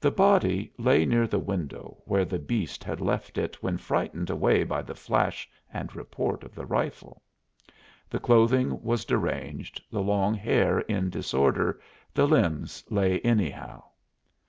The 0.00 0.10
body 0.10 0.72
lay 0.76 1.06
near 1.06 1.28
the 1.28 1.38
window, 1.38 1.98
where 2.04 2.24
the 2.24 2.40
beast 2.40 2.82
had 2.82 3.00
left 3.00 3.38
it 3.38 3.62
when 3.62 3.78
frightened 3.78 4.28
away 4.28 4.64
by 4.64 4.82
the 4.82 4.96
flash 4.96 5.48
and 5.72 5.94
report 5.94 6.42
of 6.42 6.52
the 6.52 6.66
rifle. 6.66 7.22
The 8.10 8.18
clothing 8.18 8.82
was 8.82 9.04
deranged, 9.04 9.80
the 9.88 10.02
long 10.02 10.34
hair 10.34 10.80
in 10.80 11.10
disorder, 11.10 11.80
the 12.12 12.26
limbs 12.26 12.82
lay 12.90 13.20
anyhow. 13.20 13.84